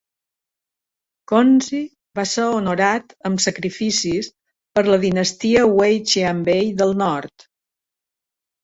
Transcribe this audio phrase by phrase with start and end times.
[1.31, 1.81] Kongzi
[2.21, 4.31] va ser honorat amb sacrificis
[4.79, 7.49] per la dinastia Wei Xianbei del Nord.